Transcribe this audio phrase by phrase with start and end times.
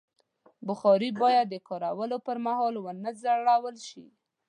[0.67, 3.11] بخاري باید د کارولو پر مهال ونه
[3.61, 4.05] غورځول شي.